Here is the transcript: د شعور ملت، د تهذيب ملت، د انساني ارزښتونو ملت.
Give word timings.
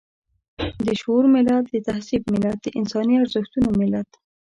د 0.85 0.87
شعور 0.99 1.25
ملت، 1.35 1.63
د 1.69 1.75
تهذيب 1.87 2.23
ملت، 2.33 2.57
د 2.61 2.67
انساني 2.79 3.15
ارزښتونو 3.23 3.69
ملت. 3.81 4.09